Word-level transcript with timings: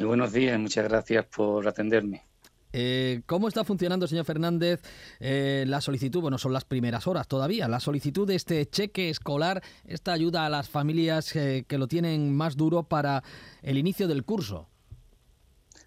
Muy 0.00 0.06
buenos 0.06 0.32
días, 0.32 0.58
muchas 0.58 0.88
gracias 0.88 1.26
por 1.26 1.68
atenderme. 1.68 2.22
Eh, 2.72 3.20
¿Cómo 3.26 3.48
está 3.48 3.64
funcionando, 3.64 4.06
señor 4.06 4.24
Fernández, 4.24 4.80
eh, 5.18 5.64
la 5.66 5.82
solicitud? 5.82 6.22
Bueno, 6.22 6.38
son 6.38 6.54
las 6.54 6.64
primeras 6.64 7.06
horas 7.06 7.28
todavía. 7.28 7.68
La 7.68 7.80
solicitud 7.80 8.26
de 8.26 8.36
este 8.36 8.64
cheque 8.64 9.10
escolar, 9.10 9.62
esta 9.84 10.14
ayuda 10.14 10.46
a 10.46 10.48
las 10.48 10.70
familias 10.70 11.36
eh, 11.36 11.66
que 11.68 11.76
lo 11.76 11.86
tienen 11.86 12.34
más 12.34 12.56
duro 12.56 12.84
para 12.84 13.22
el 13.60 13.76
inicio 13.76 14.08
del 14.08 14.24
curso. 14.24 14.70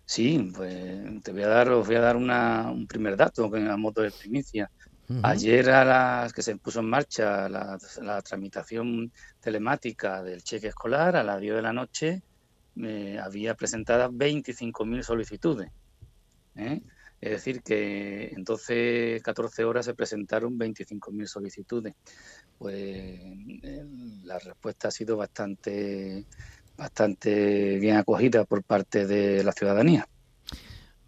Sí, 0.06 0.52
pues 0.56 1.24
te 1.24 1.32
voy 1.32 1.42
a 1.42 1.48
dar, 1.48 1.70
os 1.70 1.88
voy 1.88 1.96
a 1.96 2.02
dar 2.02 2.16
un 2.16 2.86
primer 2.86 3.18
dato 3.18 3.46
a 3.46 3.78
modo 3.78 4.04
de 4.04 4.12
primicia. 4.12 4.70
Ayer 5.24 5.72
a 5.72 5.84
las 5.84 6.34
que 6.34 6.44
se 6.44 6.56
puso 6.58 6.82
en 6.82 6.86
marcha 6.86 7.50
la, 7.50 8.22
tramitación 8.22 9.12
telemática 9.40 10.22
del 10.22 10.44
cheque 10.44 10.68
escolar, 10.68 11.16
a 11.16 11.24
las 11.24 11.42
10 11.42 11.56
de 11.56 11.62
la 11.64 11.74
noche, 11.74 12.22
había 13.22 13.56
presentadas 13.56 14.10
25.000 14.12 15.04
solicitudes. 15.04 15.72
¿eh? 16.56 16.82
Es 17.24 17.32
decir, 17.32 17.62
que 17.62 18.34
en 18.36 18.44
12, 18.44 19.22
14 19.24 19.64
horas 19.64 19.86
se 19.86 19.94
presentaron 19.94 20.60
25.000 20.60 21.26
solicitudes. 21.26 21.96
Pues 22.58 22.76
eh, 22.76 23.86
la 24.24 24.40
respuesta 24.40 24.90
ha 24.90 24.92
sido 24.92 25.16
bastante, 25.16 26.26
bastante 26.76 27.80
bien 27.80 27.96
acogida 27.96 28.44
por 28.44 28.62
parte 28.64 29.08
de 29.08 29.42
la 29.42 29.54
ciudadanía. 29.54 30.06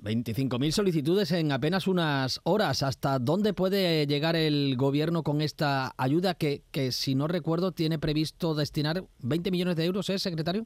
25.000 0.01 0.71
solicitudes 0.71 1.31
en 1.31 1.51
apenas 1.51 1.85
unas 1.85 2.39
horas. 2.43 2.81
¿Hasta 2.83 3.19
dónde 3.19 3.53
puede 3.53 4.07
llegar 4.07 4.37
el 4.37 4.77
gobierno 4.77 5.21
con 5.21 5.41
esta 5.41 5.95
ayuda 5.97 6.35
que, 6.35 6.63
que 6.71 6.93
si 6.93 7.15
no 7.15 7.27
recuerdo, 7.27 7.73
tiene 7.73 7.99
previsto 7.99 8.55
destinar 8.55 9.03
20 9.19 9.51
millones 9.51 9.75
de 9.75 9.83
euros, 9.83 10.09
¿eh, 10.09 10.17
secretario? 10.17 10.65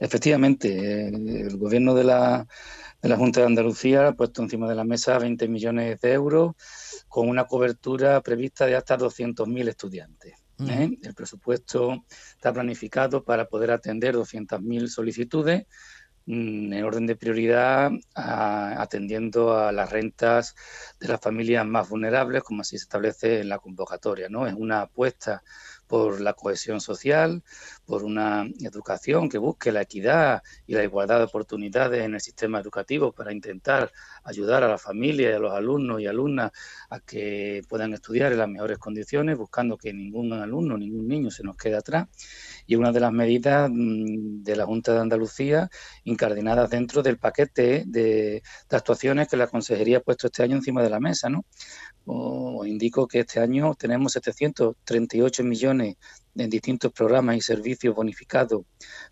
Efectivamente, 0.00 1.08
el 1.08 1.56
gobierno 1.56 1.94
de 1.94 2.04
la, 2.04 2.46
de 3.00 3.08
la 3.08 3.16
Junta 3.16 3.40
de 3.40 3.46
Andalucía 3.46 4.08
ha 4.08 4.12
puesto 4.12 4.42
encima 4.42 4.68
de 4.68 4.74
la 4.74 4.84
mesa 4.84 5.18
20 5.18 5.48
millones 5.48 6.00
de 6.00 6.12
euros 6.12 6.54
con 7.08 7.28
una 7.28 7.46
cobertura 7.46 8.20
prevista 8.20 8.66
de 8.66 8.76
hasta 8.76 8.98
200.000 8.98 9.68
estudiantes. 9.68 10.34
¿eh? 10.68 10.98
El 11.02 11.14
presupuesto 11.14 12.04
está 12.32 12.52
planificado 12.52 13.24
para 13.24 13.48
poder 13.48 13.70
atender 13.70 14.16
200.000 14.16 14.88
solicitudes 14.88 15.66
mm, 16.26 16.72
en 16.72 16.84
orden 16.84 17.06
de 17.06 17.16
prioridad 17.16 17.92
atendiendo 18.14 19.56
a 19.56 19.70
las 19.70 19.90
rentas 19.90 20.56
de 20.98 21.08
las 21.08 21.20
familias 21.20 21.64
más 21.64 21.88
vulnerables, 21.88 22.42
como 22.42 22.62
así 22.62 22.76
se 22.76 22.82
establece 22.82 23.40
en 23.40 23.48
la 23.48 23.58
convocatoria. 23.58 24.28
¿no? 24.28 24.46
Es 24.46 24.54
una 24.54 24.82
apuesta 24.82 25.42
por 25.88 26.20
la 26.20 26.34
cohesión 26.34 26.80
social, 26.80 27.42
por 27.86 28.04
una 28.04 28.46
educación 28.60 29.28
que 29.28 29.38
busque 29.38 29.72
la 29.72 29.82
equidad 29.82 30.42
y 30.66 30.74
la 30.74 30.84
igualdad 30.84 31.18
de 31.18 31.24
oportunidades 31.24 32.04
en 32.04 32.14
el 32.14 32.20
sistema 32.20 32.60
educativo 32.60 33.12
para 33.12 33.32
intentar 33.32 33.90
ayudar 34.22 34.62
a 34.62 34.68
la 34.68 34.78
familia 34.78 35.30
y 35.30 35.32
a 35.32 35.38
los 35.38 35.52
alumnos 35.52 36.00
y 36.00 36.06
alumnas 36.06 36.52
a 36.90 37.00
que 37.00 37.62
puedan 37.68 37.94
estudiar 37.94 38.32
en 38.32 38.38
las 38.38 38.48
mejores 38.48 38.78
condiciones, 38.78 39.38
buscando 39.38 39.78
que 39.78 39.92
ningún 39.92 40.32
alumno, 40.34 40.76
ningún 40.76 41.08
niño 41.08 41.30
se 41.30 41.42
nos 41.42 41.56
quede 41.56 41.76
atrás. 41.76 42.06
Y 42.66 42.76
una 42.76 42.92
de 42.92 43.00
las 43.00 43.12
medidas 43.12 43.70
mm, 43.72 44.42
de 44.42 44.56
la 44.56 44.66
Junta 44.66 44.92
de 44.92 45.00
Andalucía 45.00 45.70
incardinadas 46.04 46.68
dentro 46.68 47.02
del 47.02 47.18
paquete 47.18 47.84
de, 47.86 48.42
actuaciones 48.70 49.28
que 49.28 49.38
la 49.38 49.46
Consejería 49.46 49.98
ha 49.98 50.00
puesto 50.00 50.26
este 50.26 50.42
año 50.42 50.56
encima 50.56 50.82
de 50.82 50.90
la 50.90 51.00
mesa. 51.00 51.30
¿no? 51.30 51.46
Os 52.04 52.66
indico 52.66 53.06
que 53.08 53.20
este 53.20 53.40
año 53.40 53.74
tenemos 53.74 54.12
738 54.12 55.44
millones 55.44 55.77
en 55.80 56.50
distintos 56.50 56.92
programas 56.92 57.36
y 57.36 57.40
servicios 57.40 57.94
bonificados 57.94 58.62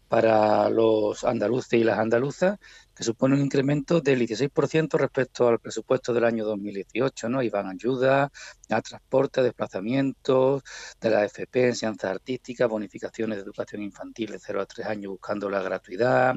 para 0.08 0.68
los 0.70 1.24
andaluces 1.24 1.80
y 1.80 1.84
las 1.84 1.98
andaluzas, 1.98 2.58
que 2.94 3.04
supone 3.04 3.34
un 3.34 3.42
incremento 3.42 4.00
del 4.00 4.20
16% 4.20 4.96
respecto 4.96 5.48
al 5.48 5.58
presupuesto 5.58 6.14
del 6.14 6.24
año 6.24 6.44
2018, 6.44 7.28
¿no? 7.28 7.42
Y 7.42 7.50
van 7.50 7.68
ayuda 7.68 8.30
a 8.70 8.82
transporte, 8.82 9.42
desplazamientos, 9.42 10.62
de 11.00 11.10
la 11.10 11.24
FP, 11.24 11.68
enseñanza 11.68 12.10
artística, 12.10 12.66
bonificaciones 12.66 13.38
de 13.38 13.44
educación 13.44 13.82
infantil 13.82 14.30
de 14.30 14.38
0 14.38 14.60
a 14.62 14.66
3 14.66 14.86
años 14.86 15.10
buscando 15.10 15.50
la 15.50 15.60
gratuidad, 15.60 16.36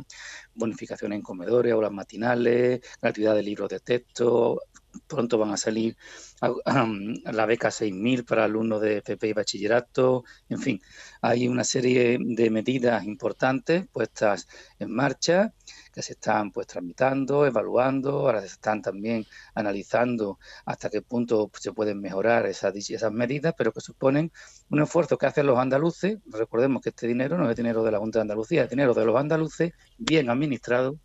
bonificaciones 0.55 1.17
en 1.17 1.21
comedores, 1.21 1.71
aulas 1.71 1.91
matinales, 1.91 2.81
gratuidad 3.01 3.35
de 3.35 3.43
libros 3.43 3.69
de 3.69 3.79
texto, 3.79 4.59
pronto 5.07 5.37
van 5.37 5.51
a 5.51 5.57
salir 5.57 5.97
la 6.41 7.45
beca 7.45 7.69
6.000 7.69 8.25
para 8.25 8.45
alumnos 8.45 8.81
de 8.81 8.97
FP 8.97 9.27
y 9.27 9.33
bachillerato, 9.33 10.23
en 10.47 10.59
fin, 10.59 10.81
hay 11.21 11.47
una 11.47 11.63
serie 11.63 12.17
de 12.19 12.49
medidas 12.49 13.03
importantes 13.03 13.87
puestas 13.91 14.47
en 14.79 14.91
marcha 14.91 15.53
que 15.93 16.01
se 16.01 16.13
están 16.13 16.51
pues 16.51 16.67
tramitando, 16.67 17.45
evaluando, 17.45 18.11
ahora 18.19 18.41
se 18.41 18.47
están 18.47 18.81
también 18.81 19.25
analizando 19.53 20.39
hasta 20.65 20.89
qué 20.89 21.01
punto 21.01 21.51
se 21.59 21.73
pueden 21.73 21.99
mejorar 21.99 22.45
esas, 22.45 22.75
esas 22.75 23.11
medidas, 23.11 23.53
pero 23.57 23.71
que 23.71 23.81
suponen 23.81 24.31
un 24.69 24.81
esfuerzo 24.81 25.17
que 25.17 25.25
hacen 25.25 25.47
los 25.47 25.57
andaluces, 25.57 26.19
recordemos 26.27 26.81
que 26.81 26.89
este 26.89 27.07
dinero 27.07 27.37
no 27.37 27.49
es 27.49 27.55
dinero 27.55 27.83
de 27.83 27.91
la 27.91 27.99
Junta 27.99 28.19
de 28.19 28.21
Andalucía, 28.21 28.63
es 28.63 28.69
dinero 28.69 28.93
de 28.93 29.05
los 29.05 29.15
andaluces 29.15 29.73
bien 29.97 30.29
administrado 30.29 30.97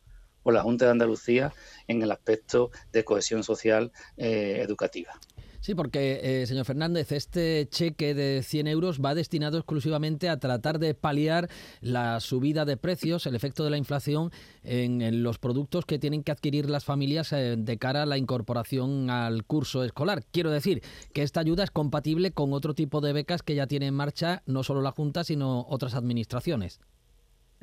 por 0.44 0.54
la 0.54 0.62
Junta 0.62 0.84
de 0.84 0.92
Andalucía 0.92 1.52
en 1.88 2.02
el 2.02 2.12
aspecto 2.12 2.70
de 2.92 3.04
cohesión 3.04 3.42
social 3.42 3.90
eh, 4.16 4.60
educativa. 4.62 5.18
Sí, 5.64 5.74
porque, 5.74 6.20
eh, 6.22 6.46
señor 6.46 6.66
Fernández, 6.66 7.10
este 7.10 7.66
cheque 7.70 8.12
de 8.12 8.42
100 8.42 8.66
euros 8.66 9.00
va 9.02 9.14
destinado 9.14 9.56
exclusivamente 9.56 10.28
a 10.28 10.38
tratar 10.38 10.78
de 10.78 10.92
paliar 10.92 11.48
la 11.80 12.20
subida 12.20 12.66
de 12.66 12.76
precios, 12.76 13.24
el 13.24 13.34
efecto 13.34 13.64
de 13.64 13.70
la 13.70 13.78
inflación 13.78 14.30
en, 14.62 15.22
los 15.22 15.38
productos 15.38 15.86
que 15.86 15.98
tienen 15.98 16.22
que 16.22 16.32
adquirir 16.32 16.68
las 16.68 16.84
familias 16.84 17.32
eh, 17.32 17.56
de 17.56 17.78
cara 17.78 18.02
a 18.02 18.06
la 18.06 18.18
incorporación 18.18 19.08
al 19.08 19.44
curso 19.44 19.84
escolar. 19.84 20.22
Quiero 20.30 20.50
decir 20.50 20.82
que 21.14 21.22
esta 21.22 21.40
ayuda 21.40 21.64
es 21.64 21.70
compatible 21.70 22.32
con 22.32 22.52
otro 22.52 22.74
tipo 22.74 23.00
de 23.00 23.14
becas 23.14 23.42
que 23.42 23.54
ya 23.54 23.66
tiene 23.66 23.86
en 23.86 23.94
marcha 23.94 24.42
no 24.44 24.64
solo 24.64 24.82
la 24.82 24.90
Junta, 24.90 25.24
sino 25.24 25.64
otras 25.70 25.94
administraciones. 25.94 26.78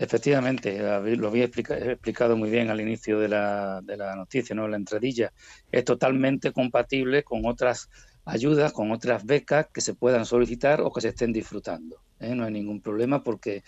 Efectivamente, 0.02 0.80
lo 1.16 1.28
había 1.28 1.46
explicado 1.46 2.36
muy 2.36 2.50
bien 2.50 2.72
al 2.72 2.82
inicio 2.82 3.20
de 3.20 3.28
la, 3.28 3.82
de 3.84 3.98
la 3.98 4.16
noticia, 4.16 4.56
¿no? 4.56 4.68
la 4.68 4.76
entradilla. 4.76 5.32
Es 5.72 5.86
totalmente 5.86 6.52
compatible 6.52 7.22
con 7.22 7.46
otras 7.46 7.88
ayudas, 8.26 8.74
con 8.74 8.92
otras 8.92 9.24
becas 9.24 9.68
que 9.72 9.80
se 9.80 9.94
puedan 9.94 10.26
solicitar 10.26 10.82
o 10.82 10.92
que 10.92 11.02
se 11.02 11.10
estén 11.10 11.32
disfrutando. 11.32 12.02
¿eh? 12.20 12.34
no 12.34 12.46
hay 12.46 12.52
ningún 12.52 12.82
problema 12.82 13.24
porque 13.24 13.64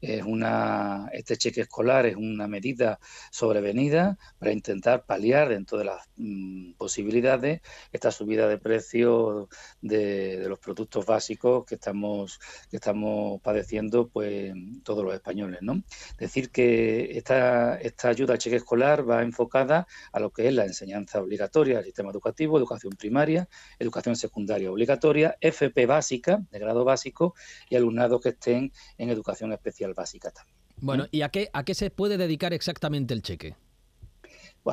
es 0.00 0.22
una, 0.22 1.08
este 1.12 1.36
cheque 1.36 1.62
escolar 1.62 2.06
es 2.06 2.16
una 2.16 2.46
medida 2.48 2.98
sobrevenida 3.30 4.18
para 4.38 4.52
intentar 4.52 5.04
paliar 5.04 5.48
dentro 5.48 5.78
de 5.78 5.84
las 5.84 6.08
mm, 6.16 6.72
posibilidades 6.74 7.60
esta 7.92 8.10
subida 8.10 8.48
de 8.48 8.58
precio 8.58 9.48
de, 9.80 10.44
los 10.48 10.58
productos 10.58 11.06
básicos 11.06 11.64
que 11.64 11.76
estamos, 11.76 12.38
que 12.70 12.76
estamos 12.76 13.40
padeciendo 13.42 14.08
pues 14.08 14.52
todos 14.84 15.04
los 15.04 15.14
españoles. 15.14 15.60
¿no? 15.62 15.82
Decir 16.18 16.50
que 16.50 17.16
esta, 17.16 17.76
esta 17.76 18.08
ayuda 18.08 18.34
al 18.34 18.38
cheque 18.38 18.56
escolar 18.56 19.08
va 19.08 19.22
enfocada 19.22 19.86
a 20.12 20.20
lo 20.20 20.30
que 20.30 20.48
es 20.48 20.54
la 20.54 20.64
enseñanza 20.64 21.20
obligatoria, 21.20 21.78
el 21.78 21.84
sistema 21.84 22.10
educativo, 22.10 22.58
educación 22.58 22.92
primaria, 22.92 23.48
educación 23.78 24.16
secundaria 24.16 24.70
obligatoria, 24.70 25.36
FP 25.40 25.86
básica, 25.86 26.42
de 26.50 26.58
grado 26.58 26.84
básico, 26.84 27.34
y 27.68 27.76
alumnado 27.76 28.20
que 28.20 28.30
estén 28.30 28.72
en 28.98 29.10
educación 29.10 29.52
especial 29.52 29.85
básica 29.94 30.30
también. 30.30 30.56
Bueno, 30.78 31.04
¿Mm? 31.04 31.08
¿y 31.10 31.22
a 31.22 31.28
qué, 31.30 31.50
a 31.52 31.64
qué 31.64 31.74
se 31.74 31.90
puede 31.90 32.18
dedicar 32.18 32.52
exactamente 32.52 33.14
el 33.14 33.22
cheque? 33.22 33.56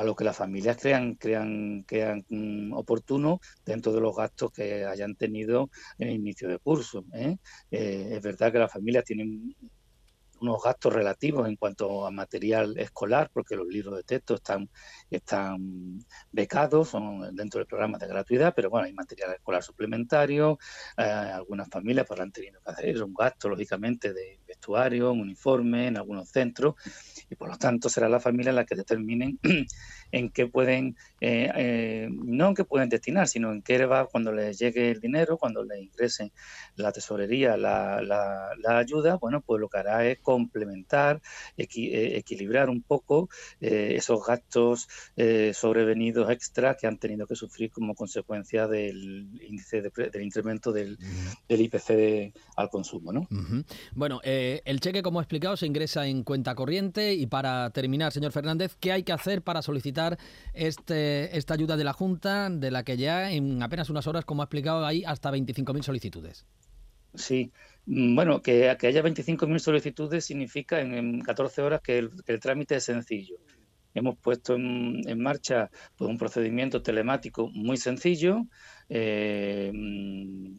a 0.00 0.04
lo 0.04 0.14
que 0.16 0.24
las 0.24 0.36
familias 0.36 0.76
crean, 0.80 1.14
crean, 1.14 1.84
crean 1.86 2.24
mm, 2.28 2.72
oportuno 2.72 3.40
dentro 3.64 3.92
de 3.92 4.00
los 4.00 4.16
gastos 4.16 4.52
que 4.52 4.84
hayan 4.84 5.14
tenido 5.14 5.70
en 5.98 6.08
el 6.08 6.14
inicio 6.14 6.48
de 6.48 6.58
curso. 6.58 7.04
¿eh? 7.12 7.36
Eh, 7.70 8.10
es 8.12 8.22
verdad 8.22 8.52
que 8.52 8.58
las 8.58 8.72
familias 8.72 9.04
tienen 9.04 9.54
unos 10.40 10.62
gastos 10.62 10.92
relativos 10.92 11.48
en 11.48 11.56
cuanto 11.56 12.06
a 12.06 12.10
material 12.10 12.76
escolar, 12.78 13.30
porque 13.32 13.56
los 13.56 13.66
libros 13.66 13.96
de 13.96 14.02
texto 14.02 14.34
están, 14.34 14.68
están 15.10 16.04
becados, 16.32 16.88
son 16.90 17.34
dentro 17.34 17.58
del 17.58 17.66
programa 17.66 17.98
de 17.98 18.08
gratuidad, 18.08 18.52
pero 18.54 18.68
bueno, 18.68 18.86
hay 18.86 18.92
material 18.92 19.32
escolar 19.32 19.62
suplementario, 19.62 20.58
eh, 20.98 21.02
algunas 21.02 21.68
familias 21.68 22.06
pues 22.06 22.20
han 22.20 22.32
tenido 22.32 22.60
que 22.60 22.70
hacer 22.70 23.02
un 23.02 23.14
gasto, 23.14 23.48
lógicamente, 23.48 24.12
de 24.12 24.40
vestuario, 24.64 25.12
un 25.12 25.20
uniforme 25.20 25.88
en 25.88 25.96
algunos 25.96 26.30
centros, 26.30 26.74
y 27.30 27.34
por 27.34 27.48
lo 27.48 27.58
tanto 27.58 27.88
será 27.88 28.08
la 28.08 28.20
familia 28.20 28.52
la 28.52 28.64
que 28.64 28.74
determinen 28.74 29.38
en 30.12 30.30
qué 30.30 30.46
pueden, 30.46 30.96
eh, 31.20 31.50
eh, 31.54 32.08
no 32.10 32.48
en 32.48 32.54
qué 32.54 32.64
pueden 32.64 32.88
destinar, 32.88 33.28
sino 33.28 33.52
en 33.52 33.62
qué 33.62 33.84
va 33.86 34.06
cuando 34.06 34.32
les 34.32 34.58
llegue 34.58 34.90
el 34.90 35.00
dinero, 35.00 35.36
cuando 35.36 35.64
les 35.64 35.82
ingresen 35.82 36.32
la 36.76 36.92
tesorería, 36.92 37.56
la, 37.56 38.00
la, 38.00 38.78
ayuda, 38.78 39.16
bueno, 39.16 39.40
pues 39.40 39.60
lo 39.60 39.68
que 39.68 39.78
hará 39.78 40.06
es 40.06 40.18
complementar, 40.20 41.20
eh, 41.56 41.66
equilibrar 42.16 42.70
un 42.70 42.82
poco 42.82 43.28
esos 43.60 44.24
gastos 44.26 44.88
sobrevenidos 45.52 46.30
extra 46.30 46.76
que 46.76 46.86
han 46.86 46.98
tenido 46.98 47.26
que 47.26 47.36
sufrir 47.36 47.70
como 47.70 47.94
consecuencia 47.94 48.66
del 48.66 49.28
índice 49.42 49.82
del 49.82 50.22
incremento 50.22 50.72
del, 50.72 50.98
del 51.48 51.60
IPC 51.60 52.34
al 52.56 52.70
consumo, 52.70 53.12
¿no? 53.12 53.26
Bueno, 53.94 54.20
El 54.64 54.80
cheque, 54.80 55.02
como 55.02 55.20
he 55.20 55.22
explicado, 55.22 55.56
se 55.56 55.66
ingresa 55.66 56.06
en 56.06 56.22
cuenta 56.22 56.54
corriente 56.54 57.14
y 57.14 57.26
para 57.26 57.70
terminar, 57.70 58.12
señor 58.12 58.32
Fernández, 58.32 58.76
¿qué 58.80 58.92
hay 58.92 59.02
que 59.02 59.12
hacer 59.12 59.42
para 59.42 59.62
solicitar 59.62 60.18
este, 60.52 61.36
esta 61.36 61.54
ayuda 61.54 61.76
de 61.76 61.84
la 61.84 61.92
Junta, 61.92 62.50
de 62.50 62.70
la 62.70 62.84
que 62.84 62.96
ya 62.96 63.30
en 63.30 63.62
apenas 63.62 63.90
unas 63.90 64.06
horas, 64.06 64.24
como 64.24 64.42
ha 64.42 64.46
explicado, 64.46 64.84
hay 64.84 65.04
hasta 65.04 65.30
25.000 65.30 65.82
solicitudes? 65.82 66.46
Sí, 67.14 67.52
mm, 67.86 68.14
bueno, 68.14 68.42
que, 68.42 68.76
que 68.78 68.86
haya 68.86 69.02
25.000 69.02 69.58
solicitudes 69.58 70.24
significa 70.24 70.80
en, 70.80 71.20
14 71.20 71.62
horas 71.62 71.80
que 71.80 71.98
el, 71.98 72.40
trámite 72.40 72.76
es 72.76 72.84
sencillo. 72.84 73.36
Hemos 73.94 74.16
puesto 74.18 74.54
en, 74.54 75.20
marcha 75.20 75.70
pues, 75.96 76.10
un 76.10 76.18
procedimiento 76.18 76.82
telemático 76.82 77.48
muy 77.54 77.76
sencillo 77.76 78.46
eh, 78.88 79.72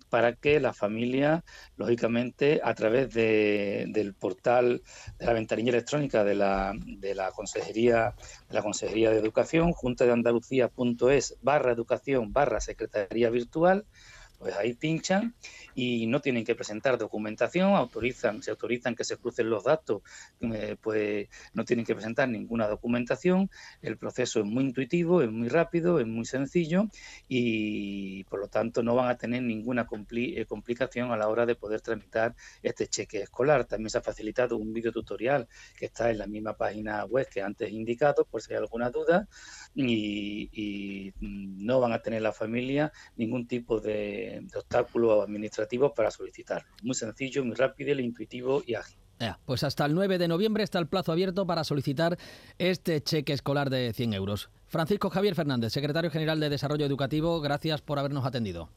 para 0.09 0.33
que 0.33 0.59
la 0.59 0.73
familia, 0.73 1.43
lógicamente, 1.75 2.61
a 2.63 2.73
través 2.73 3.13
del 3.13 4.13
portal 4.13 4.81
de 5.19 5.25
la 5.25 5.33
ventanilla 5.33 5.71
electrónica 5.71 6.23
de 6.23 6.35
la 6.35 6.73
Consejería 7.35 8.15
de 8.47 8.55
la 8.55 8.61
Consejería 8.61 9.11
de 9.11 9.19
Educación, 9.19 9.73
junta 9.73 10.05
de 10.05 10.11
Andalucía.es 10.11 11.37
barra 11.41 11.71
educación 11.71 12.31
barra 12.33 12.59
secretaría 12.59 13.29
virtual, 13.29 13.85
pues 14.45 14.57
ahí 14.57 14.75
pinchan 14.75 15.33
y 15.73 16.05
no 16.05 16.21
tienen 16.21 16.45
que 16.45 16.53
presentar 16.53 16.99
documentación, 16.99 17.73
autorizan, 17.73 18.43
se 18.43 18.51
autorizan 18.51 18.93
que 18.93 19.03
se 19.03 19.17
crucen 19.17 19.49
los 19.49 19.63
datos, 19.63 20.03
eh, 20.39 20.75
pues 20.79 21.29
no 21.55 21.65
tienen 21.65 21.83
que 21.83 21.95
presentar 21.95 22.29
ninguna 22.29 22.67
documentación, 22.67 23.49
el 23.81 23.97
proceso 23.97 24.41
es 24.41 24.45
muy 24.45 24.65
intuitivo, 24.65 25.23
es 25.23 25.31
muy 25.31 25.49
rápido, 25.49 25.99
es 25.99 26.05
muy 26.05 26.25
sencillo 26.25 26.85
y 27.27 28.23
por 28.25 28.39
lo 28.39 28.47
tanto 28.47 28.83
no 28.83 28.93
van 28.93 29.09
a 29.09 29.17
tener 29.17 29.41
ninguna 29.41 29.87
eh, 30.11 30.45
complicación 30.45 31.11
a 31.11 31.17
la 31.17 31.27
hora 31.27 31.47
de 31.47 31.55
poder 31.55 31.81
tramitar 31.81 32.35
este 32.61 32.85
cheque 32.85 33.23
escolar. 33.23 33.65
También 33.65 33.89
se 33.89 33.97
ha 33.97 34.01
facilitado 34.01 34.57
un 34.57 34.73
video 34.73 34.91
tutorial 34.91 35.47
que 35.75 35.87
está 35.87 36.11
en 36.11 36.19
la 36.19 36.27
misma 36.27 36.55
página 36.55 37.03
web 37.05 37.27
que 37.33 37.41
antes 37.41 37.67
he 37.67 37.73
indicado, 37.73 38.25
por 38.25 38.43
si 38.43 38.53
hay 38.53 38.59
alguna 38.59 38.91
duda, 38.91 39.27
y, 39.73 40.51
y 40.51 41.13
no 41.19 41.79
van 41.79 41.93
a 41.93 42.03
tener 42.03 42.21
la 42.21 42.31
familia 42.31 42.91
ningún 43.15 43.47
tipo 43.47 43.79
de 43.79 44.34
de, 44.41 44.57
obstáculo 44.57 45.21
administrativo 45.21 45.93
para 45.93 46.11
solicitarlo. 46.11 46.69
Muy 46.83 46.95
sencillo, 46.95 47.43
muy 47.43 47.55
rápido, 47.55 47.99
intuitivo 47.99 48.63
y 48.65 48.75
ágil. 48.75 48.97
pues 49.45 49.63
hasta 49.63 49.85
el 49.85 49.95
9 49.95 50.17
de 50.17 50.27
noviembre 50.27 50.63
está 50.63 50.79
el 50.79 50.87
plazo 50.87 51.11
abierto 51.11 51.45
para 51.45 51.63
solicitar 51.63 52.17
este 52.57 53.01
cheque 53.01 53.33
escolar 53.33 53.69
de 53.69 53.93
100 53.93 54.13
euros. 54.13 54.49
Francisco 54.67 55.09
Javier 55.09 55.35
Fernández, 55.35 55.71
secretario 55.71 56.11
general 56.11 56.39
de 56.39 56.49
Desarrollo 56.49 56.85
Educativo, 56.85 57.39
gracias 57.41 57.81
por 57.81 57.99
habernos 57.99 58.25
atendido. 58.25 58.69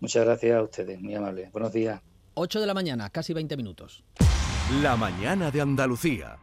Muchas 0.00 0.24
gracias 0.24 0.56
a 0.56 0.62
ustedes, 0.62 1.00
muy 1.00 1.14
amable. 1.14 1.50
Buenos 1.52 1.72
días. 1.72 2.00
8 2.34 2.60
de 2.60 2.66
la 2.66 2.74
mañana, 2.74 3.10
casi 3.10 3.34
20 3.34 3.56
minutos. 3.56 4.02
La 4.82 4.96
mañana 4.96 5.50
de 5.50 5.60
Andalucía. 5.60 6.38